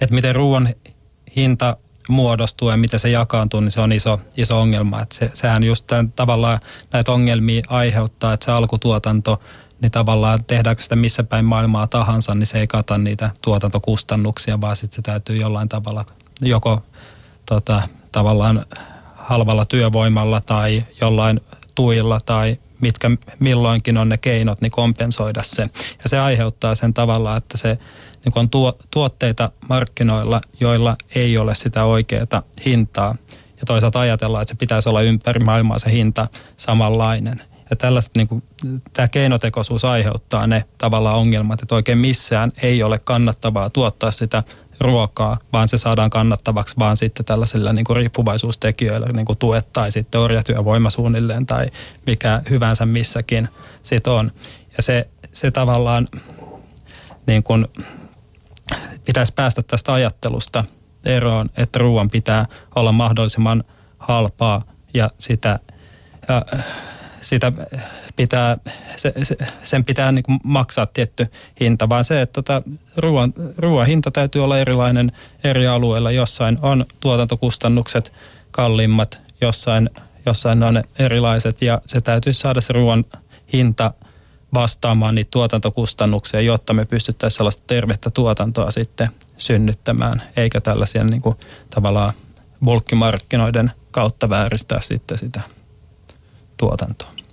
että 0.00 0.14
miten 0.14 0.34
ruoan 0.34 0.74
hinta 1.36 1.76
muodostuu 2.08 2.70
ja 2.70 2.76
miten 2.76 3.00
se 3.00 3.10
jakaantuu, 3.10 3.60
niin 3.60 3.70
se 3.70 3.80
on 3.80 3.92
iso, 3.92 4.20
iso 4.36 4.60
ongelma. 4.60 5.02
Että 5.02 5.14
se, 5.14 5.30
sehän 5.32 5.64
just 5.64 5.86
tämän, 5.86 6.12
tavallaan 6.12 6.58
näitä 6.92 7.12
ongelmia 7.12 7.62
aiheuttaa, 7.68 8.32
että 8.32 8.44
se 8.44 8.52
alkutuotanto, 8.52 9.40
niin 9.80 9.92
tavallaan 9.92 10.44
tehdäänkö 10.44 10.82
sitä 10.82 10.96
missä 10.96 11.24
päin 11.24 11.44
maailmaa 11.44 11.86
tahansa, 11.86 12.34
niin 12.34 12.46
se 12.46 12.58
ei 12.58 12.66
kata 12.66 12.98
niitä 12.98 13.30
tuotantokustannuksia, 13.42 14.60
vaan 14.60 14.76
sitten 14.76 14.96
se 14.96 15.02
täytyy 15.02 15.36
jollain 15.36 15.68
tavalla 15.68 16.04
joko 16.40 16.82
tota, 17.46 17.82
tavallaan 18.12 18.66
halvalla 19.14 19.64
työvoimalla 19.64 20.40
tai 20.40 20.84
jollain 21.00 21.40
tuilla 21.74 22.20
tai 22.26 22.58
mitkä 22.84 23.10
milloinkin 23.40 23.98
on 23.98 24.08
ne 24.08 24.18
keinot, 24.18 24.60
niin 24.60 24.72
kompensoida 24.72 25.42
se. 25.42 25.62
Ja 26.02 26.08
se 26.08 26.18
aiheuttaa 26.18 26.74
sen 26.74 26.94
tavalla, 26.94 27.36
että 27.36 27.58
se 27.58 27.78
niin 28.24 28.32
on 28.36 28.50
tuo, 28.50 28.78
tuotteita 28.90 29.50
markkinoilla, 29.68 30.40
joilla 30.60 30.96
ei 31.14 31.38
ole 31.38 31.54
sitä 31.54 31.84
oikeaa 31.84 32.42
hintaa. 32.66 33.16
Ja 33.32 33.62
toisaalta 33.66 34.00
ajatellaan, 34.00 34.42
että 34.42 34.54
se 34.54 34.58
pitäisi 34.58 34.88
olla 34.88 35.02
ympäri 35.02 35.40
maailmaa 35.40 35.78
se 35.78 35.90
hinta 35.90 36.28
samanlainen. 36.56 37.42
Ja 37.70 37.76
tällaista, 37.76 38.18
niin 38.18 38.28
kuin, 38.28 38.42
tämä 38.92 39.08
keinotekoisuus 39.08 39.84
aiheuttaa 39.84 40.46
ne 40.46 40.64
tavallaan 40.78 41.16
ongelmat, 41.16 41.62
että 41.62 41.74
oikein 41.74 41.98
missään 41.98 42.52
ei 42.62 42.82
ole 42.82 42.98
kannattavaa 42.98 43.70
tuottaa 43.70 44.10
sitä 44.10 44.42
ruokaa, 44.80 45.38
vaan 45.52 45.68
se 45.68 45.78
saadaan 45.78 46.10
kannattavaksi 46.10 46.74
vaan 46.78 46.96
sitten 46.96 47.24
tällaisilla 47.24 47.72
niin 47.72 47.84
kuin 47.84 47.96
riippuvaisuustekijöillä, 47.96 49.06
niin 49.12 49.26
kuin 49.26 49.38
tuet 49.38 49.72
tai 49.72 49.92
sitten 49.92 50.20
orjatyövoima 50.20 50.90
suunnilleen 50.90 51.46
tai 51.46 51.66
mikä 52.06 52.42
hyvänsä 52.50 52.86
missäkin 52.86 53.48
sit 53.82 54.06
on. 54.06 54.32
Ja 54.76 54.82
se, 54.82 55.08
se 55.32 55.50
tavallaan 55.50 56.08
niin 57.26 57.42
kuin 57.42 57.66
pitäisi 59.04 59.32
päästä 59.36 59.62
tästä 59.62 59.92
ajattelusta 59.92 60.64
eroon, 61.04 61.50
että 61.56 61.78
ruoan 61.78 62.10
pitää 62.10 62.46
olla 62.74 62.92
mahdollisimman 62.92 63.64
halpaa 63.98 64.62
ja 64.94 65.10
sitä, 65.18 65.58
ja 66.28 66.42
sitä 67.24 67.52
pitää, 68.16 68.56
se, 68.96 69.12
se, 69.22 69.36
sen 69.62 69.84
pitää 69.84 70.12
niin 70.12 70.22
kuin 70.22 70.40
maksaa 70.44 70.86
tietty 70.86 71.26
hinta, 71.60 71.88
vaan 71.88 72.04
se, 72.04 72.22
että 72.22 72.32
tota, 72.32 72.62
ruoan, 72.96 73.34
ruoan 73.58 73.86
hinta 73.86 74.10
täytyy 74.10 74.44
olla 74.44 74.58
erilainen 74.58 75.12
eri 75.44 75.66
alueilla. 75.66 76.10
Jossain 76.10 76.58
on 76.62 76.86
tuotantokustannukset 77.00 78.12
kalliimmat, 78.50 79.18
jossain, 79.40 79.90
jossain 80.26 80.62
on 80.62 80.84
erilaiset 80.98 81.62
ja 81.62 81.80
se 81.86 82.00
täytyy 82.00 82.32
saada 82.32 82.60
se 82.60 82.72
ruoan 82.72 83.04
hinta 83.52 83.92
vastaamaan 84.54 85.14
niitä 85.14 85.30
tuotantokustannuksia, 85.30 86.40
jotta 86.40 86.72
me 86.72 86.84
pystyttäisiin 86.84 87.36
sellaista 87.36 87.62
tervettä 87.66 88.10
tuotantoa 88.10 88.70
sitten 88.70 89.08
synnyttämään, 89.36 90.22
eikä 90.36 90.60
tällaisia 90.60 91.04
niin 91.04 91.22
kuin, 91.22 91.36
tavallaan 91.74 92.12
bulkkimarkkinoiden 92.64 93.72
kautta 93.90 94.28
vääristää 94.28 94.80
sitten 94.80 95.18
sitä 95.18 95.40
tuotantoa. 96.56 97.23